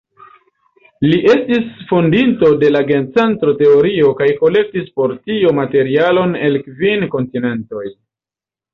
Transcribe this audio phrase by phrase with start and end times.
[1.09, 7.89] Li estis fondinto de la gencentro-teorio kaj kolektis por tio materialon el kvin kontinentoj.